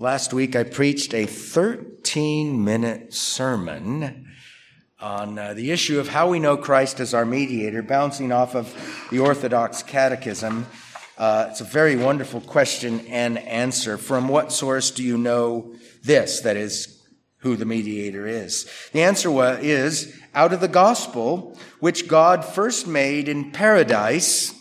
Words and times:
Last 0.00 0.32
week 0.32 0.54
I 0.54 0.62
preached 0.62 1.12
a 1.12 1.26
13 1.26 2.64
minute 2.64 3.12
sermon 3.12 4.28
on 5.00 5.36
uh, 5.36 5.54
the 5.54 5.72
issue 5.72 5.98
of 5.98 6.06
how 6.06 6.28
we 6.28 6.38
know 6.38 6.56
Christ 6.56 7.00
as 7.00 7.14
our 7.14 7.24
mediator, 7.24 7.82
bouncing 7.82 8.30
off 8.30 8.54
of 8.54 8.72
the 9.10 9.18
Orthodox 9.18 9.82
Catechism. 9.82 10.66
Uh, 11.18 11.48
it's 11.50 11.60
a 11.60 11.64
very 11.64 11.96
wonderful 11.96 12.40
question 12.40 13.00
and 13.08 13.38
answer. 13.38 13.98
From 13.98 14.28
what 14.28 14.52
source 14.52 14.92
do 14.92 15.02
you 15.02 15.18
know 15.18 15.74
this? 16.04 16.42
That 16.42 16.56
is, 16.56 17.02
who 17.38 17.56
the 17.56 17.66
mediator 17.66 18.24
is. 18.24 18.70
The 18.92 19.02
answer 19.02 19.58
is 19.60 20.16
out 20.32 20.52
of 20.52 20.60
the 20.60 20.68
gospel, 20.68 21.58
which 21.80 22.06
God 22.06 22.44
first 22.44 22.86
made 22.86 23.28
in 23.28 23.50
paradise 23.50 24.54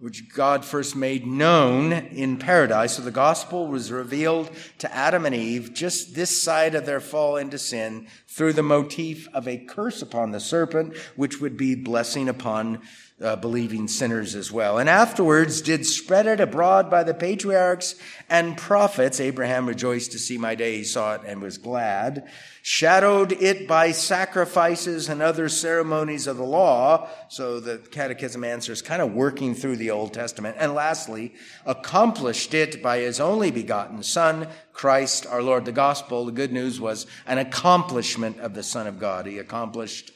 which 0.00 0.32
God 0.32 0.64
first 0.64 0.96
made 0.96 1.26
known 1.26 1.92
in 1.92 2.38
paradise. 2.38 2.96
So 2.96 3.02
the 3.02 3.10
gospel 3.10 3.68
was 3.68 3.92
revealed 3.92 4.50
to 4.78 4.92
Adam 4.94 5.26
and 5.26 5.34
Eve 5.34 5.74
just 5.74 6.14
this 6.14 6.42
side 6.42 6.74
of 6.74 6.86
their 6.86 7.00
fall 7.00 7.36
into 7.36 7.58
sin 7.58 8.06
through 8.26 8.54
the 8.54 8.62
motif 8.62 9.28
of 9.34 9.46
a 9.46 9.58
curse 9.58 10.00
upon 10.00 10.30
the 10.30 10.40
serpent, 10.40 10.96
which 11.16 11.40
would 11.40 11.56
be 11.56 11.74
blessing 11.74 12.28
upon 12.30 12.80
uh, 13.22 13.36
believing 13.36 13.86
sinners 13.86 14.34
as 14.34 14.50
well. 14.50 14.78
And 14.78 14.88
afterwards 14.88 15.60
did 15.60 15.84
spread 15.84 16.26
it 16.26 16.40
abroad 16.40 16.90
by 16.90 17.02
the 17.02 17.12
patriarchs 17.12 17.94
and 18.30 18.56
prophets. 18.56 19.20
Abraham 19.20 19.66
rejoiced 19.66 20.12
to 20.12 20.18
see 20.18 20.38
my 20.38 20.54
day. 20.54 20.78
He 20.78 20.84
saw 20.84 21.14
it 21.14 21.22
and 21.26 21.42
was 21.42 21.58
glad. 21.58 22.26
Shadowed 22.62 23.32
it 23.32 23.68
by 23.68 23.92
sacrifices 23.92 25.08
and 25.08 25.20
other 25.20 25.48
ceremonies 25.48 26.26
of 26.26 26.38
the 26.38 26.44
law. 26.44 27.08
So 27.28 27.60
the 27.60 27.78
catechism 27.78 28.42
answers 28.42 28.80
kind 28.80 29.02
of 29.02 29.12
working 29.12 29.54
through 29.54 29.76
the 29.76 29.90
Old 29.90 30.14
Testament. 30.14 30.56
And 30.58 30.74
lastly, 30.74 31.34
accomplished 31.66 32.54
it 32.54 32.82
by 32.82 32.98
his 32.98 33.20
only 33.20 33.50
begotten 33.50 34.02
son, 34.02 34.48
Christ 34.80 35.26
our 35.26 35.42
Lord. 35.42 35.66
The 35.66 35.72
gospel, 35.72 36.24
the 36.24 36.32
good 36.32 36.54
news 36.54 36.80
was 36.80 37.06
an 37.26 37.36
accomplishment 37.36 38.40
of 38.40 38.54
the 38.54 38.62
son 38.62 38.86
of 38.86 38.98
God. 38.98 39.26
He 39.26 39.36
accomplished 39.36 40.10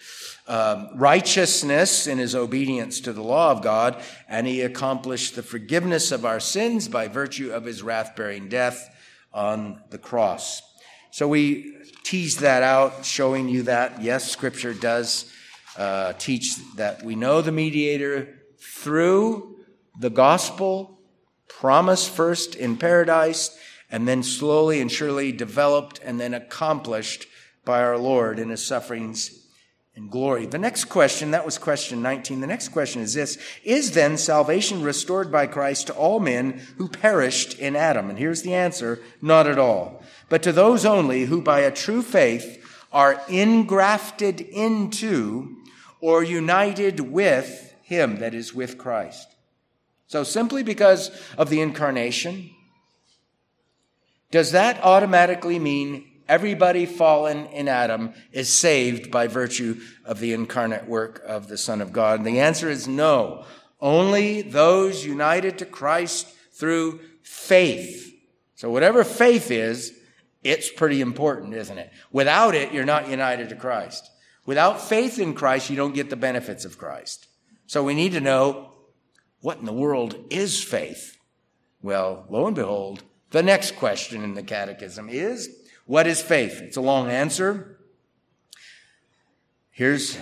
um, 0.47 0.89
righteousness 0.95 2.07
in 2.07 2.17
his 2.17 2.35
obedience 2.35 3.01
to 3.01 3.13
the 3.13 3.23
law 3.23 3.51
of 3.51 3.61
God, 3.61 4.03
and 4.27 4.47
he 4.47 4.63
accomplished 4.63 5.37
the 5.37 5.43
forgiveness 5.43 6.11
of 6.11 6.25
our 6.25 6.41
sins 6.41 6.89
by 6.89 7.09
virtue 7.09 7.53
of 7.53 7.67
his 7.67 7.83
wrath 7.83 8.17
bearing 8.17 8.49
death 8.49 8.89
on 9.35 9.83
the 9.91 9.99
cross. 9.99 10.63
So 11.11 11.29
we 11.29 11.77
tease 12.03 12.39
that 12.39 12.63
out, 12.63 13.05
showing 13.05 13.51
you 13.51 13.65
that, 13.65 14.01
yes, 14.01 14.33
scripture 14.33 14.73
does 14.73 15.31
uh, 15.77 16.15
teach 16.15 16.57
that 16.77 17.03
we 17.03 17.17
know 17.17 17.43
the 17.43 17.53
mediator 17.53 18.39
through 18.59 19.57
the 20.01 20.09
gospel, 20.09 21.01
promise 21.49 22.09
first 22.09 22.55
in 22.55 22.79
paradise, 22.79 23.59
and 23.95 24.09
then 24.09 24.25
slowly 24.25 24.81
and 24.81 24.91
surely 24.91 25.31
developed 25.31 26.01
and 26.03 26.19
then 26.19 26.35
accomplished 26.35 27.29
by 27.65 27.81
our 27.81 27.97
Lord 27.97 28.41
in 28.41 28.49
his 28.49 28.67
sufferings 28.67 29.47
and 29.95 30.11
glory. 30.11 30.47
The 30.47 30.59
next 30.59 30.87
question, 30.87 31.31
that 31.31 31.45
was 31.45 31.59
question 31.59 32.03
19. 32.03 32.41
The 32.41 32.49
next 32.49 32.71
question 32.71 33.03
is 33.03 33.15
this 33.15 33.39
Is 33.63 33.93
then 33.93 34.17
salvation 34.17 34.83
restored 34.83 35.31
by 35.31 35.47
Christ 35.47 35.87
to 35.87 35.95
all 35.95 36.19
men 36.19 36.61
who 36.77 36.89
perished 36.89 37.57
in 37.61 37.77
Adam? 37.77 38.11
And 38.11 38.19
here's 38.19 38.43
the 38.43 38.53
answer 38.53 38.99
not 39.23 39.47
at 39.47 39.61
all, 39.61 40.03
but 40.29 40.43
to 40.43 40.51
those 40.51 40.85
only 40.85 41.27
who 41.27 41.41
by 41.41 41.61
a 41.61 41.71
true 41.71 42.03
faith 42.03 42.67
are 42.91 43.15
ingrafted 43.29 44.41
into 44.49 45.55
or 46.01 46.25
united 46.25 46.99
with 46.99 47.73
Him, 47.85 48.19
that 48.19 48.35
is, 48.35 48.53
with 48.53 48.77
Christ. 48.77 49.37
So 50.09 50.25
simply 50.25 50.65
because 50.65 51.13
of 51.39 51.49
the 51.49 51.61
incarnation, 51.61 52.51
does 54.35 54.51
that 54.51 54.83
automatically 54.83 55.61
mean 55.61 56.11
everybody 56.27 56.87
fallen 56.87 57.47
in 57.53 57.69
Adam 57.69 58.13
is 58.33 58.53
saved 58.53 59.09
by 59.09 59.29
virtue 59.29 59.81
of 60.05 60.19
the 60.19 60.33
incarnate 60.33 60.89
work 60.89 61.23
of 61.25 61.47
the 61.47 61.57
Son 61.57 61.81
of 61.81 61.93
God? 61.93 62.19
And 62.19 62.27
the 62.27 62.41
answer 62.41 62.69
is 62.69 62.89
no. 62.89 63.45
Only 63.81 64.43
those 64.43 65.07
united 65.07 65.59
to 65.59 65.65
Christ 65.65 66.27
through 66.51 66.99
faith. 67.23 68.13
So 68.57 68.73
whatever 68.73 69.05
faith 69.05 69.53
is, 69.53 69.97
it's 70.43 70.69
pretty 70.69 71.01
important, 71.01 71.55
isn't 71.55 71.79
it? 71.79 71.93
Without 72.11 72.57
it, 72.57 72.73
you're 72.73 72.85
not 72.85 73.09
united 73.09 73.51
to 73.51 73.55
Christ. 73.55 74.11
Without 74.47 74.81
faith 74.81 75.21
in 75.21 75.35
Christ, 75.35 75.71
you 75.71 75.77
don't 75.77 75.95
get 75.95 76.11
the 76.11 76.17
benefits 76.17 76.65
of 76.65 76.77
Christ. 76.77 77.29
So 77.69 77.85
we 77.85 77.95
need 77.95 78.15
to 78.15 78.21
know 78.21 78.73
what 79.43 79.59
in 79.59 79.65
the 79.65 79.73
world 79.73 80.17
is 80.29 80.61
faith? 80.61 81.19
Well, 81.83 82.27
lo 82.29 82.49
and 82.49 82.57
behold, 82.57 83.05
the 83.35 83.43
next 83.43 83.75
question 83.75 84.23
in 84.23 84.35
the 84.35 84.45
catechism 84.45 85.09
is, 85.09 85.51
what 85.87 86.07
is 86.07 86.23
faith? 86.23 86.63
It's 86.63 86.77
a 86.77 86.81
long 86.81 87.11
answer. 87.11 87.81
Here's 89.73 90.17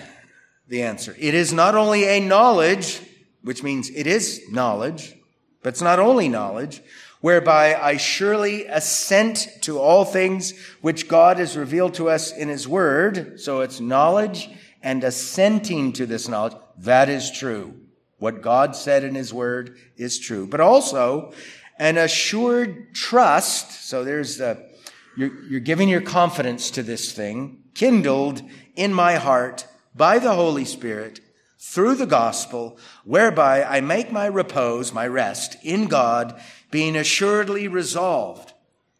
the 0.67 0.81
answer. 0.81 1.15
It 1.19 1.35
is 1.35 1.53
not 1.53 1.75
only 1.75 2.05
a 2.05 2.19
knowledge, 2.19 3.01
which 3.43 3.61
means 3.61 3.91
it 3.91 4.07
is 4.07 4.41
knowledge, 4.49 5.15
but 5.61 5.69
it's 5.69 5.81
not 5.81 5.99
only 5.99 6.27
knowledge, 6.27 6.81
whereby 7.21 7.75
I 7.75 7.97
surely 7.97 8.65
assent 8.65 9.47
to 9.61 9.77
all 9.77 10.05
things 10.05 10.57
which 10.81 11.07
God 11.07 11.37
has 11.37 11.55
revealed 11.55 11.93
to 11.93 12.09
us 12.09 12.35
in 12.35 12.49
his 12.49 12.67
word. 12.67 13.39
So 13.39 13.61
it's 13.61 13.79
knowledge 13.79 14.49
and 14.81 15.03
assenting 15.03 15.93
to 15.93 16.07
this 16.07 16.27
knowledge. 16.27 16.57
That 16.79 17.09
is 17.09 17.29
true. 17.29 17.75
What 18.17 18.41
God 18.41 18.75
said 18.75 19.03
in 19.03 19.13
his 19.13 19.31
word 19.31 19.77
is 19.97 20.17
true, 20.17 20.47
but 20.47 20.61
also 20.61 21.33
an 21.77 21.97
assured 21.97 22.93
trust. 22.93 23.87
So 23.87 24.03
there's 24.03 24.37
the 24.37 24.73
you're, 25.15 25.43
you're 25.43 25.59
giving 25.59 25.89
your 25.89 26.01
confidence 26.01 26.71
to 26.71 26.83
this 26.83 27.11
thing, 27.11 27.63
kindled 27.73 28.41
in 28.75 28.93
my 28.93 29.15
heart 29.15 29.67
by 29.95 30.19
the 30.19 30.33
Holy 30.33 30.65
Spirit 30.65 31.19
through 31.59 31.95
the 31.95 32.05
gospel, 32.05 32.77
whereby 33.03 33.63
I 33.63 33.79
make 33.79 34.11
my 34.11 34.25
repose, 34.25 34.91
my 34.91 35.07
rest 35.07 35.55
in 35.63 35.85
God, 35.85 36.39
being 36.71 36.95
assuredly 36.95 37.67
resolved 37.67 38.53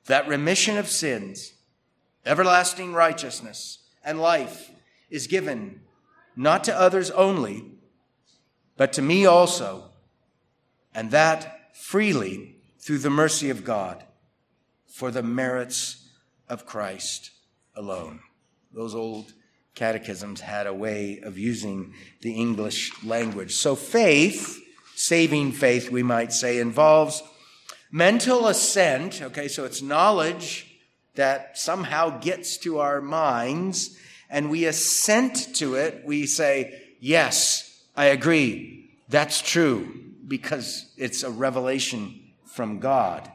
that 0.05 0.27
remission 0.27 0.77
of 0.77 0.87
sins, 0.87 1.53
everlasting 2.25 2.93
righteousness, 2.93 3.79
and 4.03 4.21
life 4.21 4.71
is 5.09 5.27
given 5.27 5.81
not 6.35 6.63
to 6.63 6.79
others 6.79 7.11
only, 7.11 7.71
but 8.77 8.93
to 8.93 9.01
me 9.01 9.25
also, 9.25 9.89
and 10.93 11.11
that 11.11 11.75
freely 11.75 12.52
through 12.83 12.97
the 12.97 13.09
mercy 13.09 13.49
of 13.49 13.63
God 13.63 14.03
for 14.87 15.09
the 15.09 15.23
merits 15.23 16.09
of 16.49 16.65
Christ 16.65 17.31
alone. 17.75 18.19
Those 18.73 18.93
old 18.93 19.33
catechisms 19.73 20.41
had 20.41 20.67
a 20.67 20.73
way 20.73 21.21
of 21.23 21.37
using 21.37 21.93
the 22.21 22.33
English 22.33 22.91
language. 23.03 23.53
So 23.53 23.75
faith, 23.75 24.61
saving 24.95 25.53
faith, 25.53 25.89
we 25.91 26.03
might 26.03 26.33
say, 26.33 26.59
involves 26.59 27.23
mental 27.89 28.47
assent. 28.47 29.21
Okay, 29.21 29.47
so 29.47 29.63
it's 29.63 29.81
knowledge 29.81 30.69
that 31.15 31.57
somehow 31.57 32.19
gets 32.19 32.57
to 32.57 32.79
our 32.79 32.99
minds 32.99 33.97
and 34.29 34.49
we 34.49 34.65
assent 34.65 35.55
to 35.55 35.75
it. 35.75 36.03
We 36.05 36.25
say, 36.25 36.81
yes, 36.99 37.81
I 37.95 38.05
agree. 38.05 38.89
That's 39.07 39.41
true 39.41 40.01
because 40.27 40.91
it's 40.97 41.23
a 41.23 41.29
revelation 41.29 42.19
from 42.53 42.79
God. 42.79 43.31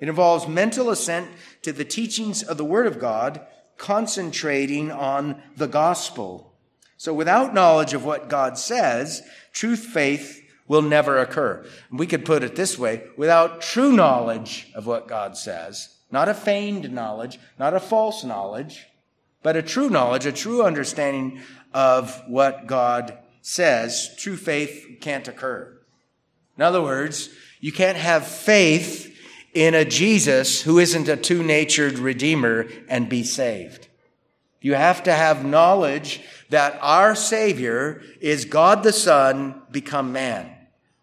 It 0.00 0.08
involves 0.08 0.46
mental 0.48 0.90
assent 0.90 1.28
to 1.62 1.72
the 1.72 1.84
teachings 1.84 2.42
of 2.42 2.56
the 2.56 2.64
Word 2.64 2.86
of 2.86 2.98
God, 3.00 3.40
concentrating 3.76 4.90
on 4.90 5.42
the 5.56 5.68
gospel. 5.68 6.54
So 6.96 7.12
without 7.14 7.54
knowledge 7.54 7.94
of 7.94 8.04
what 8.04 8.28
God 8.28 8.58
says, 8.58 9.22
truth 9.52 9.80
faith 9.80 10.42
will 10.66 10.82
never 10.82 11.18
occur. 11.18 11.66
We 11.90 12.06
could 12.06 12.24
put 12.24 12.42
it 12.42 12.56
this 12.56 12.78
way, 12.78 13.04
without 13.16 13.60
true 13.60 13.92
knowledge 13.92 14.70
of 14.74 14.86
what 14.86 15.08
God 15.08 15.36
says, 15.36 15.96
not 16.10 16.28
a 16.28 16.34
feigned 16.34 16.92
knowledge, 16.92 17.38
not 17.58 17.74
a 17.74 17.80
false 17.80 18.24
knowledge, 18.24 18.86
but 19.42 19.56
a 19.56 19.62
true 19.62 19.88
knowledge, 19.88 20.26
a 20.26 20.32
true 20.32 20.62
understanding 20.62 21.40
of 21.72 22.22
what 22.26 22.66
God 22.66 23.18
says, 23.40 24.14
true 24.18 24.36
faith 24.36 24.98
can't 25.00 25.28
occur. 25.28 25.78
In 26.56 26.62
other 26.62 26.82
words, 26.82 27.30
you 27.60 27.72
can't 27.72 27.96
have 27.96 28.26
faith 28.26 29.14
in 29.54 29.74
a 29.74 29.84
Jesus 29.84 30.62
who 30.62 30.78
isn't 30.78 31.08
a 31.08 31.16
two 31.16 31.42
natured 31.42 31.98
Redeemer 31.98 32.66
and 32.88 33.08
be 33.08 33.24
saved. 33.24 33.88
You 34.60 34.74
have 34.74 35.02
to 35.04 35.12
have 35.12 35.44
knowledge 35.44 36.20
that 36.50 36.78
our 36.80 37.14
Savior 37.14 38.02
is 38.20 38.44
God 38.44 38.82
the 38.82 38.92
Son 38.92 39.62
become 39.70 40.12
man. 40.12 40.50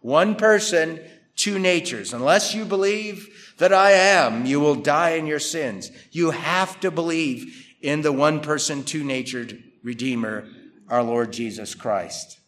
One 0.00 0.36
person, 0.36 1.00
two 1.34 1.58
natures. 1.58 2.12
Unless 2.12 2.54
you 2.54 2.64
believe 2.64 3.54
that 3.58 3.72
I 3.72 3.92
am, 3.92 4.46
you 4.46 4.60
will 4.60 4.74
die 4.74 5.10
in 5.10 5.26
your 5.26 5.40
sins. 5.40 5.90
You 6.10 6.30
have 6.30 6.78
to 6.80 6.90
believe 6.90 7.66
in 7.80 8.02
the 8.02 8.12
one 8.12 8.40
person, 8.40 8.84
two 8.84 9.04
natured 9.04 9.62
Redeemer, 9.82 10.48
our 10.88 11.02
Lord 11.02 11.32
Jesus 11.32 11.74
Christ. 11.74 12.38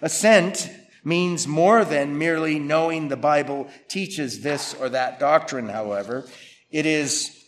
Assent 0.00 0.70
means 1.04 1.46
more 1.46 1.84
than 1.84 2.18
merely 2.18 2.58
knowing 2.58 3.08
the 3.08 3.16
Bible 3.16 3.68
teaches 3.88 4.42
this 4.42 4.74
or 4.74 4.88
that 4.90 5.18
doctrine, 5.18 5.68
however. 5.68 6.26
It 6.70 6.86
is 6.86 7.44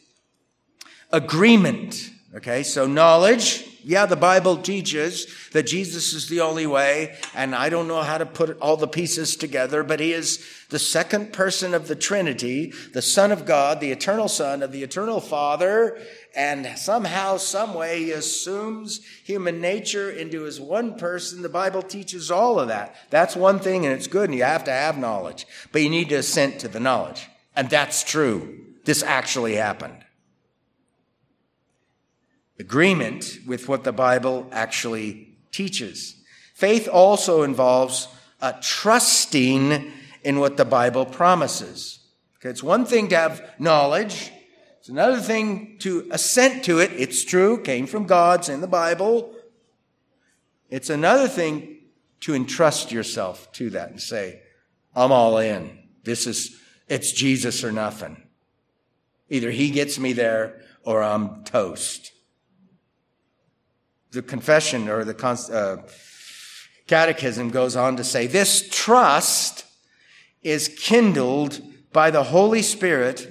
agreement. 1.10 2.10
Okay, 2.34 2.62
so 2.62 2.86
knowledge, 2.86 3.66
yeah, 3.84 4.06
the 4.06 4.16
Bible 4.16 4.56
teaches 4.58 5.26
that 5.52 5.66
Jesus 5.66 6.12
is 6.12 6.28
the 6.28 6.40
only 6.40 6.66
way, 6.66 7.16
and 7.34 7.54
I 7.54 7.68
don't 7.68 7.88
know 7.88 8.02
how 8.02 8.18
to 8.18 8.26
put 8.26 8.58
all 8.60 8.76
the 8.76 8.88
pieces 8.88 9.36
together, 9.36 9.82
but 9.82 10.00
he 10.00 10.12
is 10.12 10.44
the 10.70 10.78
second 10.78 11.32
person 11.32 11.74
of 11.74 11.88
the 11.88 11.96
Trinity, 11.96 12.72
the 12.92 13.02
Son 13.02 13.32
of 13.32 13.44
God, 13.44 13.80
the 13.80 13.90
eternal 13.90 14.28
Son 14.28 14.62
of 14.62 14.72
the 14.72 14.82
eternal 14.82 15.20
Father, 15.20 15.98
and 16.34 16.66
somehow, 16.78 17.36
someway, 17.36 18.04
he 18.04 18.12
assumes 18.12 19.04
human 19.24 19.60
nature 19.60 20.10
into 20.10 20.42
his 20.42 20.60
one 20.60 20.94
person. 20.94 21.42
The 21.42 21.48
Bible 21.48 21.82
teaches 21.82 22.30
all 22.30 22.58
of 22.58 22.68
that. 22.68 22.94
That's 23.10 23.36
one 23.36 23.58
thing, 23.58 23.84
and 23.84 23.94
it's 23.94 24.06
good, 24.06 24.30
and 24.30 24.38
you 24.38 24.44
have 24.44 24.64
to 24.64 24.72
have 24.72 24.96
knowledge, 24.96 25.46
but 25.72 25.82
you 25.82 25.90
need 25.90 26.08
to 26.10 26.16
assent 26.16 26.60
to 26.60 26.68
the 26.68 26.80
knowledge. 26.80 27.28
And 27.54 27.68
that's 27.68 28.02
true. 28.02 28.60
This 28.84 29.02
actually 29.02 29.56
happened 29.56 30.04
agreement 32.62 33.40
with 33.44 33.68
what 33.68 33.82
the 33.82 33.92
Bible 33.92 34.46
actually 34.52 35.36
teaches. 35.50 36.14
Faith 36.54 36.88
also 36.88 37.42
involves 37.42 38.06
uh, 38.40 38.52
trusting 38.60 39.92
in 40.22 40.38
what 40.38 40.56
the 40.56 40.64
Bible 40.64 41.04
promises. 41.04 41.98
Okay, 42.36 42.50
it's 42.50 42.62
one 42.62 42.86
thing 42.86 43.08
to 43.08 43.16
have 43.16 43.42
knowledge. 43.58 44.30
It's 44.78 44.88
another 44.88 45.18
thing 45.18 45.76
to 45.80 46.08
assent 46.12 46.64
to 46.66 46.78
it. 46.78 46.92
It's 46.92 47.24
true, 47.24 47.60
came 47.60 47.86
from 47.88 48.06
God's 48.06 48.48
in 48.48 48.60
the 48.60 48.68
Bible. 48.68 49.34
It's 50.70 50.88
another 50.88 51.26
thing 51.26 51.78
to 52.20 52.32
entrust 52.32 52.92
yourself 52.92 53.50
to 53.54 53.70
that 53.70 53.90
and 53.90 54.00
say, 54.00 54.40
I'm 54.94 55.10
all 55.10 55.38
in. 55.38 55.78
This 56.04 56.28
is, 56.28 56.60
it's 56.88 57.10
Jesus 57.10 57.64
or 57.64 57.72
nothing. 57.72 58.22
Either 59.28 59.50
he 59.50 59.70
gets 59.70 59.98
me 59.98 60.12
there 60.12 60.60
or 60.84 61.02
I'm 61.02 61.42
toast 61.42 62.11
the 64.12 64.22
confession 64.22 64.88
or 64.88 65.04
the 65.04 65.26
uh, 65.26 65.76
catechism 66.86 67.50
goes 67.50 67.76
on 67.76 67.96
to 67.96 68.04
say 68.04 68.26
this 68.26 68.68
trust 68.70 69.64
is 70.42 70.68
kindled 70.68 71.60
by 71.92 72.10
the 72.10 72.24
Holy 72.24 72.62
Spirit 72.62 73.28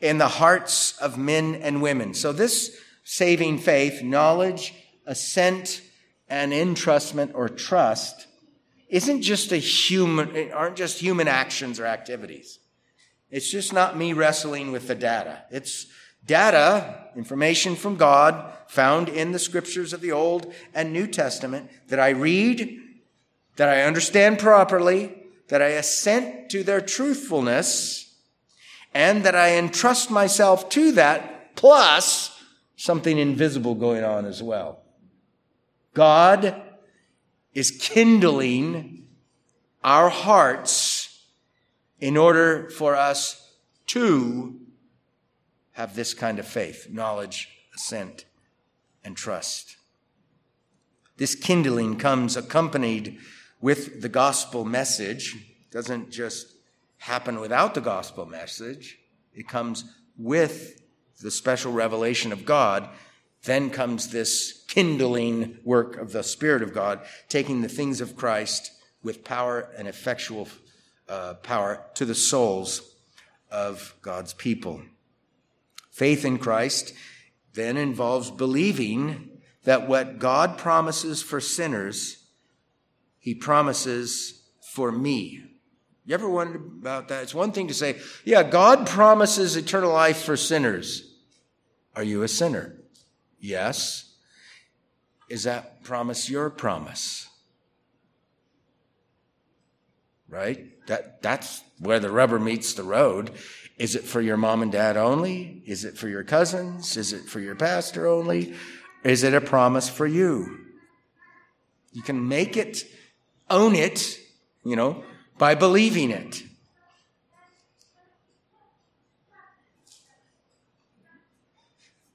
in 0.00 0.18
the 0.18 0.28
hearts 0.28 0.96
of 0.98 1.18
men 1.18 1.54
and 1.54 1.82
women. 1.82 2.14
So 2.14 2.32
this 2.32 2.76
saving 3.04 3.58
faith, 3.58 4.02
knowledge, 4.02 4.74
assent, 5.06 5.82
and 6.28 6.52
entrustment 6.52 7.32
or 7.34 7.48
trust 7.48 8.26
isn't 8.88 9.22
just 9.22 9.52
a 9.52 9.56
human, 9.56 10.52
aren't 10.52 10.76
just 10.76 10.98
human 10.98 11.28
actions 11.28 11.78
or 11.78 11.86
activities. 11.86 12.58
It's 13.30 13.50
just 13.50 13.72
not 13.72 13.96
me 13.96 14.12
wrestling 14.12 14.72
with 14.72 14.88
the 14.88 14.94
data. 14.94 15.44
It's 15.50 15.86
data, 16.26 17.08
information 17.16 17.76
from 17.76 17.96
God 17.96 18.52
found 18.68 19.08
in 19.08 19.32
the 19.32 19.38
scriptures 19.38 19.92
of 19.92 20.00
the 20.00 20.12
Old 20.12 20.52
and 20.74 20.92
New 20.92 21.06
Testament 21.06 21.70
that 21.88 22.00
I 22.00 22.10
read, 22.10 22.80
that 23.56 23.68
I 23.68 23.82
understand 23.82 24.38
properly, 24.38 25.14
that 25.48 25.60
I 25.60 25.68
assent 25.68 26.50
to 26.50 26.62
their 26.62 26.80
truthfulness, 26.80 28.14
and 28.94 29.24
that 29.24 29.34
I 29.34 29.56
entrust 29.56 30.10
myself 30.10 30.68
to 30.70 30.92
that, 30.92 31.54
plus 31.56 32.42
something 32.76 33.18
invisible 33.18 33.74
going 33.74 34.04
on 34.04 34.24
as 34.24 34.42
well. 34.42 34.82
God 35.94 36.62
is 37.54 37.70
kindling 37.70 39.06
our 39.84 40.08
hearts 40.08 41.26
in 42.00 42.16
order 42.16 42.70
for 42.70 42.96
us 42.96 43.54
to 43.88 44.58
have 45.72 45.94
this 45.94 46.14
kind 46.14 46.38
of 46.38 46.46
faith, 46.46 46.88
knowledge, 46.90 47.48
assent, 47.74 48.24
and 49.04 49.16
trust. 49.16 49.76
This 51.16 51.34
kindling 51.34 51.98
comes 51.98 52.36
accompanied 52.36 53.18
with 53.60 54.02
the 54.02 54.08
gospel 54.08 54.64
message. 54.64 55.34
It 55.34 55.70
doesn't 55.70 56.10
just 56.10 56.48
happen 56.98 57.40
without 57.40 57.74
the 57.74 57.80
gospel 57.80 58.26
message. 58.26 58.98
It 59.34 59.48
comes 59.48 59.84
with 60.16 60.82
the 61.20 61.30
special 61.30 61.72
revelation 61.72 62.32
of 62.32 62.44
God. 62.44 62.88
Then 63.44 63.70
comes 63.70 64.08
this 64.08 64.64
kindling 64.68 65.58
work 65.64 65.96
of 65.96 66.12
the 66.12 66.22
Spirit 66.22 66.62
of 66.62 66.74
God, 66.74 67.00
taking 67.28 67.60
the 67.60 67.68
things 67.68 68.00
of 68.00 68.16
Christ 68.16 68.72
with 69.02 69.24
power 69.24 69.68
and 69.76 69.88
effectual 69.88 70.48
uh, 71.08 71.34
power 71.34 71.84
to 71.94 72.04
the 72.04 72.14
souls 72.14 72.94
of 73.50 73.94
God's 74.00 74.32
people. 74.32 74.80
Faith 75.92 76.24
in 76.24 76.38
Christ 76.38 76.92
then 77.54 77.76
involves 77.76 78.30
believing 78.30 79.28
that 79.64 79.86
what 79.86 80.18
God 80.18 80.58
promises 80.58 81.22
for 81.22 81.40
sinners, 81.40 82.24
he 83.18 83.34
promises 83.34 84.42
for 84.72 84.90
me. 84.90 85.44
You 86.04 86.14
ever 86.14 86.28
wondered 86.28 86.62
about 86.80 87.08
that? 87.08 87.22
It's 87.22 87.34
one 87.34 87.52
thing 87.52 87.68
to 87.68 87.74
say, 87.74 88.00
yeah, 88.24 88.42
God 88.42 88.88
promises 88.88 89.54
eternal 89.54 89.92
life 89.92 90.22
for 90.22 90.36
sinners. 90.36 91.14
Are 91.94 92.02
you 92.02 92.22
a 92.22 92.28
sinner? 92.28 92.74
Yes. 93.38 94.14
Is 95.28 95.44
that 95.44 95.84
promise 95.84 96.28
your 96.28 96.50
promise? 96.50 97.28
Right? 100.28 100.86
That, 100.86 101.22
that's 101.22 101.62
where 101.78 102.00
the 102.00 102.10
rubber 102.10 102.40
meets 102.40 102.72
the 102.72 102.82
road. 102.82 103.30
Is 103.78 103.96
it 103.96 104.04
for 104.04 104.20
your 104.20 104.36
mom 104.36 104.62
and 104.62 104.70
dad 104.70 104.96
only? 104.96 105.62
Is 105.66 105.84
it 105.84 105.96
for 105.96 106.08
your 106.08 106.24
cousins? 106.24 106.96
Is 106.96 107.12
it 107.12 107.24
for 107.24 107.40
your 107.40 107.54
pastor 107.54 108.06
only? 108.06 108.54
Is 109.04 109.22
it 109.22 109.34
a 109.34 109.40
promise 109.40 109.88
for 109.88 110.06
you? 110.06 110.58
You 111.92 112.02
can 112.02 112.28
make 112.28 112.56
it, 112.56 112.84
own 113.50 113.74
it, 113.74 114.18
you 114.64 114.76
know, 114.76 115.04
by 115.38 115.54
believing 115.54 116.10
it. 116.10 116.42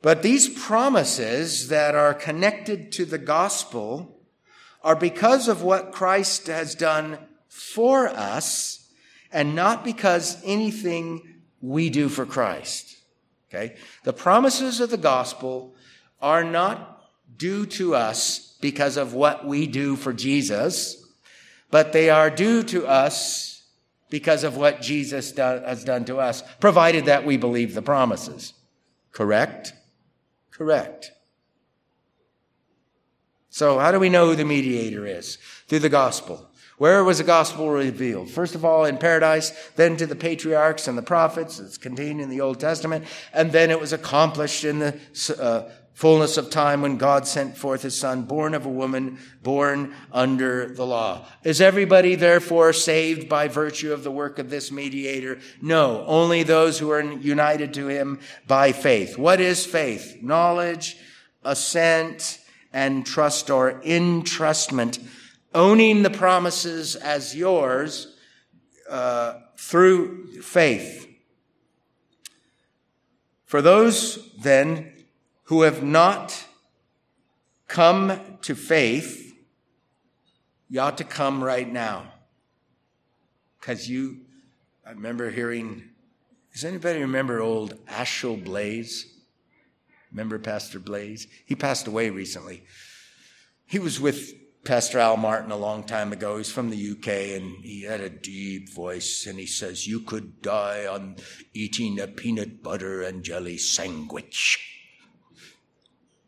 But 0.01 0.21
these 0.23 0.47
promises 0.47 1.67
that 1.67 1.95
are 1.95 2.13
connected 2.13 2.91
to 2.93 3.05
the 3.05 3.17
gospel 3.17 4.21
are 4.83 4.95
because 4.95 5.47
of 5.47 5.63
what 5.63 5.91
Christ 5.91 6.47
has 6.47 6.75
done 6.75 7.17
for 7.49 8.07
us 8.07 8.89
and 9.31 9.55
not 9.55 9.83
because 9.83 10.41
anything 10.45 11.36
we 11.61 11.89
do 11.89 12.09
for 12.09 12.25
Christ. 12.25 12.97
Okay? 13.49 13.75
The 14.03 14.13
promises 14.13 14.79
of 14.79 14.89
the 14.89 14.97
gospel 14.97 15.75
are 16.21 16.43
not 16.43 17.03
due 17.37 17.65
to 17.65 17.95
us 17.95 18.57
because 18.61 18.97
of 18.97 19.13
what 19.13 19.45
we 19.45 19.67
do 19.67 19.95
for 19.95 20.13
Jesus, 20.13 21.05
but 21.69 21.93
they 21.93 22.09
are 22.09 22.29
due 22.29 22.63
to 22.63 22.87
us 22.87 23.63
because 24.09 24.43
of 24.43 24.57
what 24.57 24.81
Jesus 24.81 25.31
do, 25.31 25.41
has 25.41 25.83
done 25.83 26.05
to 26.05 26.17
us, 26.17 26.41
provided 26.59 27.05
that 27.05 27.25
we 27.25 27.37
believe 27.37 27.73
the 27.73 27.81
promises. 27.81 28.53
Correct? 29.11 29.73
Correct. 30.51 31.11
So, 33.49 33.79
how 33.79 33.91
do 33.91 33.99
we 33.99 34.09
know 34.09 34.27
who 34.27 34.35
the 34.35 34.45
mediator 34.45 35.05
is? 35.05 35.37
Through 35.67 35.79
the 35.79 35.89
gospel. 35.89 36.49
Where 36.77 37.03
was 37.03 37.17
the 37.17 37.23
gospel 37.23 37.69
revealed? 37.71 38.29
First 38.29 38.53
of 38.53 38.63
all, 38.63 38.85
in 38.85 38.99
paradise, 38.99 39.51
then 39.75 39.97
to 39.97 40.05
the 40.05 40.15
patriarchs 40.15 40.87
and 40.87 40.95
the 40.95 41.01
prophets. 41.01 41.59
It's 41.59 41.77
contained 41.77 42.21
in 42.21 42.29
the 42.29 42.41
Old 42.41 42.59
Testament. 42.59 43.05
And 43.33 43.51
then 43.51 43.71
it 43.71 43.79
was 43.79 43.93
accomplished 43.93 44.63
in 44.63 44.77
the 44.77 44.99
uh, 45.39 45.71
fullness 45.95 46.37
of 46.37 46.51
time 46.51 46.83
when 46.83 46.97
God 46.97 47.27
sent 47.27 47.57
forth 47.57 47.81
his 47.81 47.97
son, 47.97 48.25
born 48.25 48.53
of 48.53 48.67
a 48.67 48.69
woman, 48.69 49.17
born 49.41 49.95
under 50.13 50.71
the 50.75 50.85
law. 50.85 51.25
Is 51.43 51.61
everybody 51.61 52.13
therefore 52.13 52.71
saved 52.73 53.27
by 53.27 53.47
virtue 53.47 53.91
of 53.91 54.03
the 54.03 54.11
work 54.11 54.37
of 54.37 54.51
this 54.51 54.71
mediator? 54.71 55.39
No, 55.59 56.05
only 56.05 56.43
those 56.43 56.77
who 56.77 56.91
are 56.91 57.01
united 57.01 57.73
to 57.73 57.87
him 57.87 58.19
by 58.45 58.71
faith. 58.71 59.17
What 59.17 59.41
is 59.41 59.65
faith? 59.65 60.19
Knowledge, 60.21 60.97
assent, 61.43 62.39
and 62.71 63.03
trust 63.03 63.49
or 63.49 63.81
entrustment 63.81 65.03
owning 65.53 66.03
the 66.03 66.09
promises 66.09 66.95
as 66.95 67.35
yours 67.35 68.15
uh, 68.89 69.35
through 69.57 70.41
faith. 70.41 71.07
For 73.45 73.61
those 73.61 74.31
then 74.41 74.93
who 75.43 75.61
have 75.61 75.81
not 75.83 76.45
come 77.67 78.37
to 78.41 78.55
faith, 78.55 79.35
you 80.69 80.81
ought 80.81 80.97
to 80.97 81.03
come 81.03 81.43
right 81.43 81.71
now. 81.71 82.11
Because 83.59 83.89
you, 83.89 84.21
I 84.85 84.91
remember 84.91 85.29
hearing, 85.29 85.83
does 86.53 86.65
anybody 86.65 86.99
remember 86.99 87.39
old 87.39 87.75
Achille 87.87 88.37
Blaize? 88.37 89.05
Remember 90.11 90.39
Pastor 90.39 90.79
Blaize? 90.79 91.27
He 91.45 91.55
passed 91.55 91.87
away 91.87 92.09
recently. 92.09 92.63
He 93.65 93.79
was 93.79 93.99
with 93.99 94.33
Pastor 94.67 94.99
Al 94.99 95.15
Martin 95.15 95.51
a 95.51 95.55
long 95.55 95.85
time 95.85 96.11
ago. 96.11 96.35
He's 96.35 96.51
from 96.51 96.69
the 96.69 96.91
UK 96.91 97.37
and 97.37 97.63
he 97.63 97.83
had 97.83 98.01
a 98.01 98.09
deep 98.09 98.69
voice 98.73 99.25
and 99.25 99.39
he 99.39 99.45
says, 99.45 99.87
You 99.87 100.01
could 100.01 100.41
die 100.41 100.85
on 100.85 101.15
eating 101.53 102.01
a 102.01 102.07
peanut 102.07 102.61
butter 102.61 103.01
and 103.01 103.23
jelly 103.23 103.57
sandwich. 103.57 104.59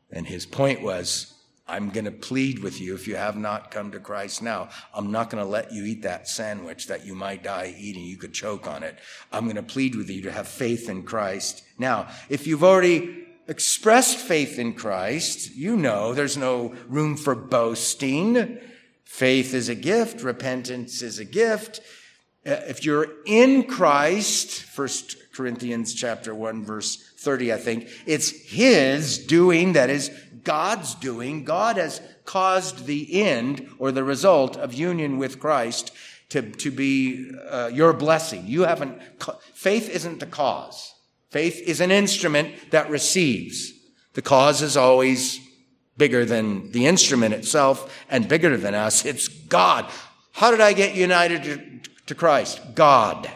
And 0.09 0.25
his 0.25 0.45
point 0.45 0.81
was, 0.81 1.33
I'm 1.67 1.89
going 1.89 2.05
to 2.05 2.11
plead 2.11 2.59
with 2.59 2.79
you 2.79 2.95
if 2.95 3.09
you 3.09 3.17
have 3.17 3.35
not 3.35 3.71
come 3.71 3.91
to 3.91 3.99
Christ 3.99 4.41
now. 4.41 4.69
I'm 4.93 5.11
not 5.11 5.29
going 5.29 5.43
to 5.43 5.49
let 5.49 5.73
you 5.73 5.83
eat 5.83 6.03
that 6.03 6.29
sandwich 6.29 6.87
that 6.87 7.05
you 7.05 7.15
might 7.15 7.43
die 7.43 7.75
eating. 7.77 8.05
You 8.05 8.15
could 8.15 8.33
choke 8.33 8.67
on 8.67 8.83
it. 8.83 8.99
I'm 9.33 9.43
going 9.43 9.57
to 9.57 9.63
plead 9.63 9.95
with 9.95 10.09
you 10.09 10.21
to 10.21 10.31
have 10.31 10.47
faith 10.47 10.87
in 10.87 11.03
Christ. 11.03 11.61
Now, 11.77 12.07
if 12.29 12.47
you've 12.47 12.63
already 12.63 13.25
expressed 13.49 14.17
faith 14.17 14.59
in 14.59 14.73
Christ, 14.73 15.55
you 15.55 15.75
know 15.75 16.13
there's 16.13 16.37
no 16.37 16.75
room 16.87 17.17
for 17.17 17.35
boasting. 17.35 18.59
Faith 19.03 19.53
is 19.53 19.67
a 19.67 19.75
gift. 19.75 20.21
Repentance 20.21 21.01
is 21.01 21.17
a 21.17 21.25
gift. 21.25 21.81
Uh, 22.45 22.61
if 22.67 22.85
you're 22.85 23.07
in 23.25 23.63
Christ, 23.63 24.61
First 24.61 25.17
Corinthians 25.33 25.93
chapter 25.93 26.33
1 26.33 26.63
verse 26.63 27.11
30, 27.17 27.51
I 27.51 27.57
think, 27.57 27.89
it's 28.05 28.29
His 28.29 29.25
doing 29.25 29.73
that 29.73 29.89
is 29.89 30.11
God's 30.43 30.95
doing. 30.95 31.43
God 31.43 31.77
has 31.77 32.01
caused 32.25 32.85
the 32.85 33.21
end 33.21 33.67
or 33.79 33.91
the 33.91 34.03
result 34.03 34.55
of 34.57 34.73
union 34.73 35.17
with 35.17 35.39
Christ 35.39 35.91
to, 36.29 36.43
to 36.43 36.69
be 36.69 37.31
uh, 37.49 37.71
your 37.73 37.93
blessing. 37.93 38.45
You 38.45 38.61
haven't, 38.61 39.01
faith 39.53 39.89
isn't 39.89 40.19
the 40.19 40.27
cause. 40.27 40.93
Faith 41.29 41.61
is 41.61 41.81
an 41.81 41.91
instrument 41.91 42.71
that 42.71 42.89
receives. 42.89 43.73
The 44.13 44.21
cause 44.21 44.61
is 44.61 44.75
always 44.75 45.39
bigger 45.97 46.25
than 46.25 46.71
the 46.71 46.85
instrument 46.85 47.33
itself 47.33 48.05
and 48.09 48.27
bigger 48.27 48.57
than 48.57 48.73
us. 48.73 49.05
It's 49.05 49.27
God. 49.27 49.89
How 50.31 50.51
did 50.51 50.61
I 50.61 50.73
get 50.73 50.95
united 50.95 51.89
to, 52.07 52.15
Christ? 52.15 52.61
God. 52.73 53.29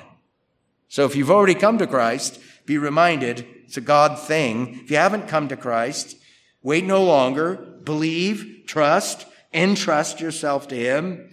So 0.87 1.05
if 1.05 1.15
you've 1.15 1.31
already 1.31 1.55
come 1.55 1.77
to 1.77 1.87
Christ, 1.87 2.39
be 2.65 2.77
reminded 2.77 3.45
it's 3.65 3.77
a 3.77 3.81
God 3.81 4.19
thing. 4.19 4.79
If 4.83 4.91
you 4.91 4.97
haven't 4.97 5.27
come 5.27 5.47
to 5.49 5.57
Christ, 5.57 6.15
Wait 6.63 6.85
no 6.85 7.03
longer. 7.03 7.55
Believe, 7.83 8.63
trust, 8.65 9.25
entrust 9.53 10.21
yourself 10.21 10.69
to 10.69 10.75
Him. 10.75 11.29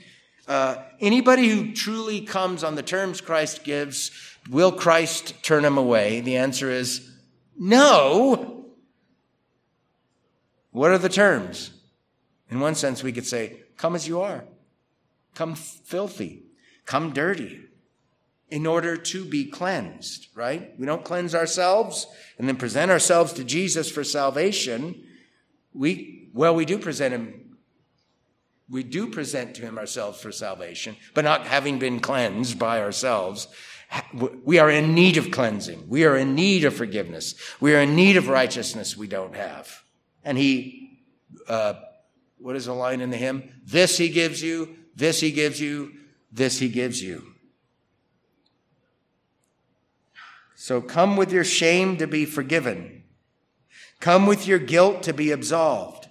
Uh, 0.48 0.76
anybody 0.98 1.48
who 1.48 1.72
truly 1.72 2.20
comes 2.20 2.64
on 2.64 2.74
the 2.74 2.82
terms 2.82 3.20
Christ 3.20 3.62
gives, 3.62 4.10
will 4.50 4.72
Christ 4.72 5.42
turn 5.42 5.64
him 5.64 5.78
away? 5.78 6.20
The 6.20 6.36
answer 6.36 6.70
is 6.70 7.10
no. 7.56 8.66
What 10.72 10.90
are 10.90 10.98
the 10.98 11.08
terms? 11.08 11.70
In 12.50 12.60
one 12.60 12.74
sense, 12.74 13.02
we 13.02 13.12
could 13.12 13.26
say, 13.26 13.62
come 13.76 13.94
as 13.94 14.06
you 14.06 14.20
are. 14.20 14.44
Come 15.34 15.54
filthy. 15.54 16.42
Come 16.84 17.12
dirty 17.12 17.60
in 18.50 18.66
order 18.66 18.96
to 18.96 19.24
be 19.24 19.44
cleansed, 19.44 20.26
right? 20.34 20.78
We 20.78 20.86
don't 20.86 21.04
cleanse 21.04 21.34
ourselves 21.34 22.06
and 22.36 22.48
then 22.48 22.56
present 22.56 22.90
ourselves 22.90 23.32
to 23.34 23.44
Jesus 23.44 23.90
for 23.90 24.02
salvation. 24.02 25.04
We, 25.72 26.28
well, 26.34 26.54
we 26.54 26.64
do 26.64 26.78
present 26.78 27.14
him, 27.14 27.56
we 28.68 28.82
do 28.82 29.06
present 29.06 29.54
to 29.56 29.62
him 29.62 29.78
ourselves 29.78 30.20
for 30.20 30.32
salvation, 30.32 30.96
but 31.14 31.24
not 31.24 31.46
having 31.46 31.78
been 31.78 32.00
cleansed 32.00 32.58
by 32.58 32.80
ourselves. 32.80 33.46
We 34.44 34.58
are 34.58 34.70
in 34.70 34.94
need 34.94 35.16
of 35.16 35.30
cleansing. 35.30 35.88
We 35.88 36.04
are 36.04 36.16
in 36.16 36.34
need 36.34 36.64
of 36.64 36.74
forgiveness. 36.74 37.34
We 37.60 37.74
are 37.74 37.80
in 37.80 37.96
need 37.96 38.16
of 38.16 38.28
righteousness 38.28 38.96
we 38.96 39.08
don't 39.08 39.34
have. 39.34 39.82
And 40.24 40.38
he, 40.38 41.00
uh, 41.48 41.74
what 42.38 42.56
is 42.56 42.66
the 42.66 42.72
line 42.72 43.00
in 43.00 43.10
the 43.10 43.16
hymn? 43.16 43.50
This 43.64 43.96
he 43.96 44.08
gives 44.08 44.42
you, 44.42 44.76
this 44.94 45.20
he 45.20 45.32
gives 45.32 45.60
you, 45.60 45.92
this 46.30 46.58
he 46.58 46.68
gives 46.68 47.02
you. 47.02 47.34
So 50.54 50.80
come 50.80 51.16
with 51.16 51.32
your 51.32 51.44
shame 51.44 51.96
to 51.96 52.06
be 52.06 52.24
forgiven. 52.26 53.04
Come 53.98 54.26
with 54.26 54.46
your 54.46 54.58
guilt 54.58 55.02
to 55.04 55.12
be 55.12 55.30
absolved. 55.30 56.08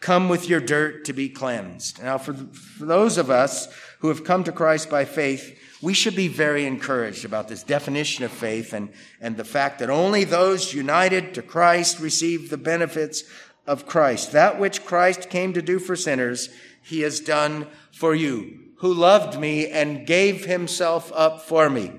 Come 0.00 0.28
with 0.28 0.48
your 0.48 0.60
dirt 0.60 1.04
to 1.06 1.12
be 1.12 1.28
cleansed. 1.28 2.02
Now, 2.02 2.18
for, 2.18 2.34
for 2.34 2.84
those 2.84 3.18
of 3.18 3.30
us 3.30 3.66
who 3.98 4.08
have 4.08 4.24
come 4.24 4.44
to 4.44 4.52
Christ 4.52 4.90
by 4.90 5.04
faith, 5.04 5.58
we 5.82 5.94
should 5.94 6.16
be 6.16 6.28
very 6.28 6.66
encouraged 6.66 7.24
about 7.24 7.48
this 7.48 7.62
definition 7.62 8.24
of 8.24 8.32
faith 8.32 8.72
and, 8.72 8.90
and 9.20 9.36
the 9.36 9.44
fact 9.44 9.78
that 9.78 9.90
only 9.90 10.24
those 10.24 10.74
united 10.74 11.34
to 11.34 11.42
Christ 11.42 12.00
receive 12.00 12.50
the 12.50 12.56
benefits 12.56 13.24
of 13.66 13.86
Christ. 13.86 14.32
That 14.32 14.58
which 14.58 14.84
Christ 14.84 15.30
came 15.30 15.52
to 15.52 15.62
do 15.62 15.78
for 15.78 15.94
sinners, 15.94 16.48
he 16.82 17.00
has 17.00 17.20
done 17.20 17.66
for 17.92 18.14
you, 18.14 18.58
who 18.78 18.92
loved 18.92 19.38
me 19.38 19.68
and 19.68 20.06
gave 20.06 20.44
himself 20.46 21.12
up 21.14 21.42
for 21.42 21.68
me. 21.68 21.92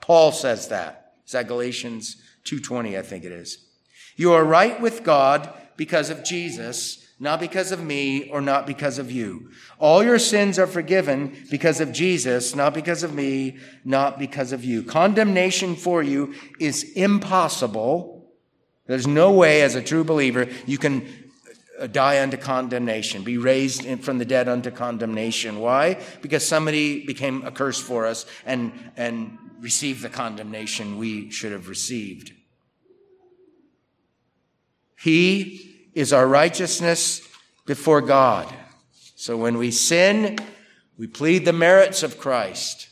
Paul 0.00 0.32
says 0.32 0.68
that. 0.68 1.12
Is 1.24 1.32
that 1.32 1.48
Galatians 1.48 2.16
2.20, 2.44 2.98
I 2.98 3.02
think 3.02 3.24
it 3.24 3.32
is. 3.32 3.58
You 4.16 4.32
are 4.32 4.44
right 4.44 4.80
with 4.80 5.02
God 5.02 5.52
because 5.76 6.10
of 6.10 6.22
Jesus, 6.22 7.03
not 7.24 7.40
because 7.40 7.72
of 7.72 7.82
me 7.82 8.28
or 8.28 8.42
not 8.42 8.66
because 8.66 8.98
of 8.98 9.10
you. 9.10 9.50
All 9.78 10.04
your 10.04 10.18
sins 10.18 10.58
are 10.58 10.66
forgiven 10.66 11.34
because 11.50 11.80
of 11.80 11.90
Jesus, 11.90 12.54
not 12.54 12.74
because 12.74 13.02
of 13.02 13.14
me, 13.14 13.56
not 13.82 14.18
because 14.18 14.52
of 14.52 14.62
you. 14.62 14.82
Condemnation 14.82 15.74
for 15.74 16.02
you 16.02 16.34
is 16.60 16.92
impossible. 16.92 18.30
There's 18.86 19.06
no 19.06 19.32
way 19.32 19.62
as 19.62 19.74
a 19.74 19.80
true 19.82 20.04
believer 20.04 20.48
you 20.66 20.76
can 20.76 21.08
uh, 21.80 21.86
die 21.86 22.22
unto 22.22 22.36
condemnation, 22.36 23.24
be 23.24 23.38
raised 23.38 23.86
from 24.04 24.18
the 24.18 24.26
dead 24.26 24.46
unto 24.46 24.70
condemnation. 24.70 25.60
Why? 25.60 25.98
Because 26.20 26.46
somebody 26.46 27.06
became 27.06 27.42
a 27.46 27.50
curse 27.50 27.80
for 27.80 28.04
us 28.04 28.26
and, 28.44 28.70
and 28.98 29.38
received 29.60 30.02
the 30.02 30.10
condemnation 30.10 30.98
we 30.98 31.30
should 31.30 31.52
have 31.52 31.70
received. 31.70 32.32
He 35.00 35.63
is 35.94 36.12
our 36.12 36.26
righteousness 36.26 37.26
before 37.66 38.00
God. 38.00 38.52
So 39.16 39.36
when 39.36 39.58
we 39.58 39.70
sin, 39.70 40.38
we 40.98 41.06
plead 41.06 41.44
the 41.44 41.52
merits 41.52 42.02
of 42.02 42.18
Christ. 42.18 42.88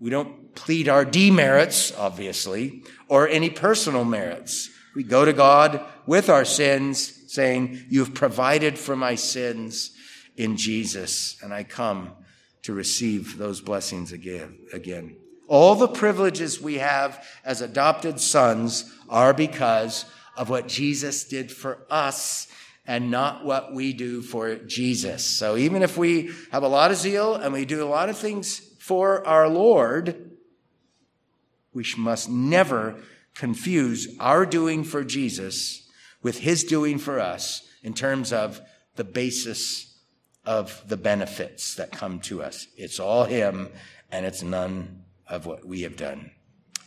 We 0.00 0.10
don't 0.10 0.54
plead 0.54 0.88
our 0.88 1.04
demerits, 1.04 1.96
obviously, 1.96 2.82
or 3.08 3.28
any 3.28 3.50
personal 3.50 4.04
merits. 4.04 4.70
We 4.94 5.04
go 5.04 5.24
to 5.24 5.32
God 5.32 5.80
with 6.06 6.28
our 6.28 6.44
sins, 6.44 7.32
saying, 7.32 7.84
You've 7.88 8.14
provided 8.14 8.78
for 8.78 8.96
my 8.96 9.14
sins 9.14 9.92
in 10.36 10.56
Jesus, 10.56 11.36
and 11.42 11.52
I 11.52 11.64
come 11.64 12.12
to 12.62 12.72
receive 12.72 13.38
those 13.38 13.60
blessings 13.60 14.12
again. 14.12 15.16
All 15.46 15.74
the 15.74 15.88
privileges 15.88 16.60
we 16.60 16.74
have 16.74 17.24
as 17.44 17.62
adopted 17.62 18.20
sons 18.20 18.92
are 19.08 19.32
because 19.32 20.04
of 20.38 20.48
what 20.48 20.68
Jesus 20.68 21.24
did 21.24 21.50
for 21.50 21.84
us 21.90 22.46
and 22.86 23.10
not 23.10 23.44
what 23.44 23.74
we 23.74 23.92
do 23.92 24.22
for 24.22 24.54
Jesus. 24.54 25.24
So 25.24 25.56
even 25.56 25.82
if 25.82 25.98
we 25.98 26.30
have 26.52 26.62
a 26.62 26.68
lot 26.68 26.92
of 26.92 26.96
zeal 26.96 27.34
and 27.34 27.52
we 27.52 27.64
do 27.64 27.82
a 27.82 27.90
lot 27.90 28.08
of 28.08 28.16
things 28.16 28.60
for 28.78 29.26
our 29.26 29.48
Lord, 29.48 30.30
we 31.74 31.84
must 31.98 32.30
never 32.30 33.00
confuse 33.34 34.16
our 34.20 34.46
doing 34.46 34.84
for 34.84 35.04
Jesus 35.04 35.88
with 36.22 36.38
his 36.38 36.64
doing 36.64 36.98
for 36.98 37.20
us 37.20 37.68
in 37.82 37.92
terms 37.92 38.32
of 38.32 38.60
the 38.94 39.04
basis 39.04 39.98
of 40.46 40.82
the 40.88 40.96
benefits 40.96 41.74
that 41.74 41.90
come 41.90 42.20
to 42.20 42.42
us. 42.42 42.68
It's 42.76 43.00
all 43.00 43.24
him 43.24 43.68
and 44.10 44.24
it's 44.24 44.42
none 44.42 45.02
of 45.26 45.46
what 45.46 45.66
we 45.66 45.82
have 45.82 45.96
done. 45.96 46.30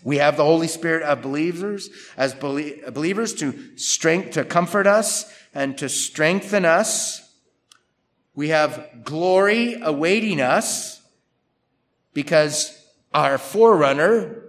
We 0.03 0.17
have 0.17 0.37
the 0.37 0.45
Holy 0.45 0.67
Spirit 0.67 1.03
of 1.03 1.21
believers 1.21 1.89
as 2.17 2.33
believers 2.33 3.33
to 3.35 3.77
strength, 3.77 4.31
to 4.31 4.43
comfort 4.43 4.87
us 4.87 5.31
and 5.53 5.77
to 5.77 5.89
strengthen 5.89 6.65
us. 6.65 7.21
We 8.33 8.49
have 8.49 9.03
glory 9.03 9.75
awaiting 9.81 10.41
us 10.41 11.01
because 12.13 12.77
our 13.13 13.37
forerunner, 13.37 14.45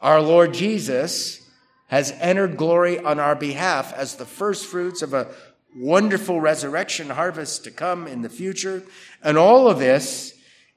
our 0.00 0.22
Lord 0.22 0.54
Jesus, 0.54 1.40
has 1.88 2.12
entered 2.12 2.56
glory 2.56 2.98
on 2.98 3.20
our 3.20 3.34
behalf 3.34 3.92
as 3.92 4.16
the 4.16 4.24
first 4.24 4.66
fruits 4.66 5.02
of 5.02 5.12
a 5.12 5.28
wonderful 5.76 6.40
resurrection 6.40 7.10
harvest 7.10 7.64
to 7.64 7.70
come 7.70 8.06
in 8.06 8.22
the 8.22 8.28
future. 8.28 8.84
And 9.22 9.36
all 9.36 9.68
of 9.68 9.78
this 9.78 10.33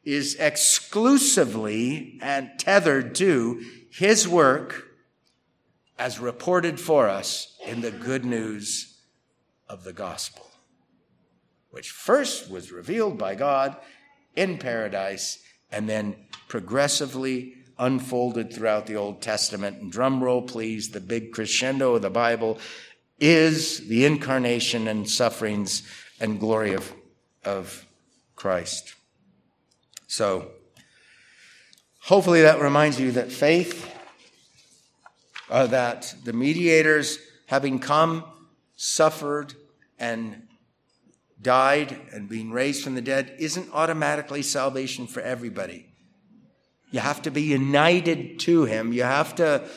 is 0.07 0.35
exclusively 0.35 2.17
and 2.21 2.49
tethered 2.57 3.13
to 3.13 3.61
his 3.91 4.27
work 4.27 4.87
as 5.99 6.19
reported 6.19 6.79
for 6.79 7.09
us 7.09 7.57
in 7.65 7.81
the 7.81 7.91
good 7.91 8.23
news 8.23 9.01
of 9.67 9.83
the 9.83 9.91
gospel, 9.91 10.47
which 11.71 11.89
first 11.89 12.49
was 12.49 12.71
revealed 12.71 13.17
by 13.17 13.35
God 13.35 13.75
in 14.35 14.57
paradise 14.57 15.39
and 15.71 15.89
then 15.89 16.15
progressively 16.47 17.55
unfolded 17.77 18.53
throughout 18.53 18.85
the 18.85 18.95
Old 18.95 19.21
Testament. 19.21 19.81
And 19.81 19.91
drum 19.91 20.23
roll, 20.23 20.41
please, 20.41 20.89
the 20.89 21.01
big 21.01 21.33
crescendo 21.33 21.95
of 21.95 22.01
the 22.01 22.09
Bible 22.09 22.59
is 23.19 23.87
the 23.87 24.05
incarnation 24.05 24.87
and 24.87 25.09
sufferings 25.09 25.83
and 26.19 26.39
glory 26.39 26.73
of 26.73 26.93
of 27.43 27.85
Christ. 28.35 28.93
So, 30.07 30.51
hopefully, 31.99 32.41
that 32.41 32.61
reminds 32.61 32.99
you 32.99 33.11
that 33.11 33.31
faith, 33.31 33.93
uh, 35.49 35.67
that 35.67 36.15
the 36.23 36.31
mediators, 36.31 37.19
having 37.47 37.79
come, 37.79 38.23
suffered, 38.77 39.53
and 39.99 40.47
died, 41.41 41.99
and 42.13 42.29
being 42.29 42.51
raised 42.51 42.83
from 42.83 42.95
the 42.95 43.01
dead, 43.01 43.35
isn't 43.37 43.69
automatically 43.73 44.41
salvation 44.41 45.07
for 45.07 45.21
everybody. 45.21 45.87
You 46.91 47.01
have 47.01 47.21
to 47.23 47.31
be 47.31 47.41
united 47.41 48.39
to 48.41 48.63
Him. 48.63 48.93
You 48.93 49.03
have 49.03 49.35
to 49.35 49.67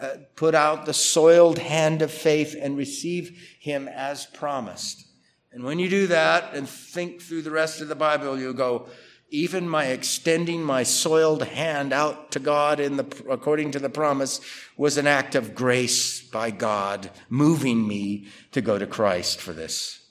uh, 0.00 0.08
put 0.34 0.54
out 0.56 0.84
the 0.84 0.92
soiled 0.92 1.58
hand 1.58 2.02
of 2.02 2.10
faith 2.10 2.56
and 2.60 2.76
receive 2.76 3.56
Him 3.60 3.86
as 3.86 4.26
promised. 4.26 5.06
And 5.52 5.62
when 5.62 5.78
you 5.78 5.88
do 5.88 6.08
that 6.08 6.54
and 6.54 6.68
think 6.68 7.22
through 7.22 7.42
the 7.42 7.52
rest 7.52 7.80
of 7.80 7.88
the 7.88 7.94
Bible, 7.94 8.38
you'll 8.38 8.52
go, 8.52 8.88
even 9.30 9.68
my 9.68 9.86
extending 9.86 10.62
my 10.62 10.82
soiled 10.82 11.42
hand 11.42 11.92
out 11.92 12.30
to 12.32 12.38
God 12.38 12.78
in 12.78 12.96
the, 12.96 13.24
according 13.28 13.72
to 13.72 13.78
the 13.78 13.88
promise 13.88 14.40
was 14.76 14.96
an 14.96 15.06
act 15.06 15.34
of 15.34 15.54
grace 15.54 16.22
by 16.22 16.50
God, 16.50 17.10
moving 17.28 17.86
me 17.86 18.28
to 18.52 18.60
go 18.60 18.78
to 18.78 18.86
Christ 18.86 19.40
for 19.40 19.52
this. 19.52 20.06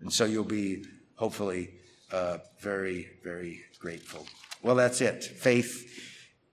And 0.00 0.12
so 0.12 0.24
you'll 0.24 0.44
be 0.44 0.84
hopefully 1.16 1.74
uh, 2.12 2.38
very, 2.60 3.08
very 3.24 3.62
grateful. 3.78 4.26
Well, 4.62 4.76
that's 4.76 5.00
it. 5.00 5.24
Faith 5.24 5.88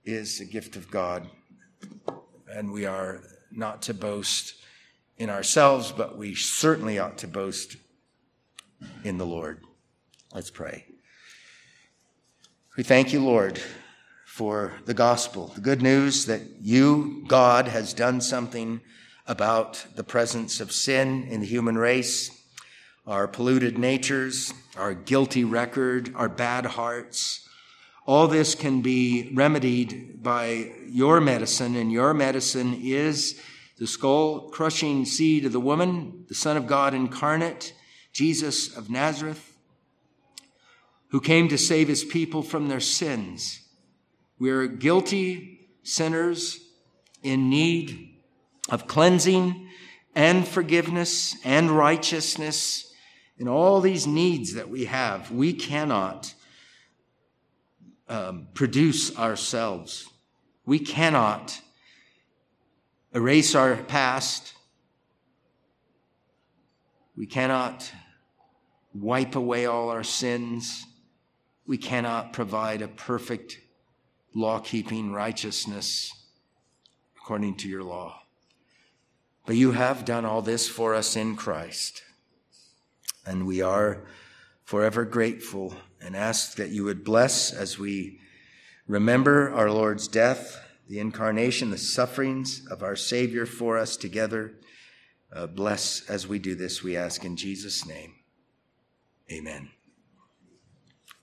is 0.04 0.40
a 0.40 0.44
gift 0.44 0.76
of 0.76 0.90
God, 0.90 1.28
and 2.52 2.72
we 2.72 2.86
are 2.86 3.20
not 3.52 3.82
to 3.82 3.94
boast 3.94 4.54
in 5.16 5.30
ourselves, 5.30 5.92
but 5.92 6.16
we 6.16 6.34
certainly 6.34 6.98
ought 6.98 7.18
to 7.18 7.28
boast 7.28 7.76
in 9.04 9.18
the 9.18 9.26
Lord. 9.26 9.62
Let's 10.32 10.50
pray. 10.50 10.89
We 12.76 12.84
thank 12.84 13.12
you, 13.12 13.24
Lord, 13.24 13.60
for 14.24 14.74
the 14.86 14.94
gospel, 14.94 15.48
the 15.56 15.60
good 15.60 15.82
news 15.82 16.26
that 16.26 16.42
you, 16.60 17.24
God, 17.26 17.66
has 17.66 17.92
done 17.92 18.20
something 18.20 18.80
about 19.26 19.84
the 19.96 20.04
presence 20.04 20.60
of 20.60 20.70
sin 20.70 21.24
in 21.24 21.40
the 21.40 21.46
human 21.46 21.76
race, 21.76 22.30
our 23.08 23.26
polluted 23.26 23.76
natures, 23.76 24.54
our 24.76 24.94
guilty 24.94 25.42
record, 25.42 26.12
our 26.14 26.28
bad 26.28 26.64
hearts. 26.64 27.48
All 28.06 28.28
this 28.28 28.54
can 28.54 28.82
be 28.82 29.32
remedied 29.34 30.22
by 30.22 30.70
your 30.86 31.20
medicine, 31.20 31.74
and 31.74 31.90
your 31.90 32.14
medicine 32.14 32.78
is 32.80 33.42
the 33.78 33.88
skull 33.88 34.48
crushing 34.50 35.04
seed 35.04 35.44
of 35.44 35.50
the 35.50 35.58
woman, 35.58 36.24
the 36.28 36.36
Son 36.36 36.56
of 36.56 36.68
God 36.68 36.94
incarnate 36.94 37.74
Jesus 38.12 38.76
of 38.76 38.88
Nazareth, 38.88 39.49
who 41.10 41.20
came 41.20 41.48
to 41.48 41.58
save 41.58 41.88
his 41.88 42.04
people 42.04 42.42
from 42.42 42.68
their 42.68 42.80
sins. 42.80 43.60
We 44.38 44.50
are 44.50 44.66
guilty 44.66 45.68
sinners 45.82 46.58
in 47.22 47.50
need 47.50 48.16
of 48.68 48.86
cleansing 48.86 49.68
and 50.14 50.46
forgiveness 50.46 51.36
and 51.44 51.70
righteousness 51.70 52.92
and 53.38 53.48
all 53.48 53.80
these 53.80 54.06
needs 54.06 54.54
that 54.54 54.68
we 54.68 54.84
have. 54.84 55.30
We 55.30 55.52
cannot 55.52 56.34
um, 58.08 58.48
produce 58.54 59.16
ourselves. 59.18 60.06
We 60.66 60.78
cannot 60.78 61.60
erase 63.14 63.54
our 63.54 63.76
past. 63.76 64.52
We 67.16 67.26
cannot 67.26 67.90
wipe 68.92 69.36
away 69.36 69.66
all 69.66 69.90
our 69.90 70.04
sins. 70.04 70.84
We 71.70 71.78
cannot 71.78 72.32
provide 72.32 72.82
a 72.82 72.88
perfect 72.88 73.60
law 74.34 74.58
keeping 74.58 75.12
righteousness 75.12 76.10
according 77.16 77.58
to 77.58 77.68
your 77.68 77.84
law. 77.84 78.22
But 79.46 79.54
you 79.54 79.70
have 79.70 80.04
done 80.04 80.24
all 80.24 80.42
this 80.42 80.68
for 80.68 80.96
us 80.96 81.14
in 81.14 81.36
Christ. 81.36 82.02
And 83.24 83.46
we 83.46 83.62
are 83.62 84.02
forever 84.64 85.04
grateful 85.04 85.76
and 86.02 86.16
ask 86.16 86.56
that 86.56 86.70
you 86.70 86.82
would 86.82 87.04
bless 87.04 87.52
as 87.52 87.78
we 87.78 88.18
remember 88.88 89.54
our 89.54 89.70
Lord's 89.70 90.08
death, 90.08 90.60
the 90.88 90.98
incarnation, 90.98 91.70
the 91.70 91.78
sufferings 91.78 92.66
of 92.68 92.82
our 92.82 92.96
Savior 92.96 93.46
for 93.46 93.78
us 93.78 93.96
together 93.96 94.54
uh, 95.32 95.46
bless 95.46 96.02
as 96.10 96.26
we 96.26 96.40
do 96.40 96.56
this, 96.56 96.82
we 96.82 96.96
ask 96.96 97.24
in 97.24 97.36
Jesus' 97.36 97.86
name. 97.86 98.14
Amen. 99.30 99.70